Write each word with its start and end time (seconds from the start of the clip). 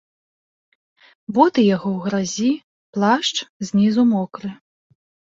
Боты 1.37 1.65
яго 1.75 1.89
ў 1.91 1.99
гразі, 2.05 2.49
плашч 2.95 3.35
знізу 3.69 4.07
мокры. 4.15 4.49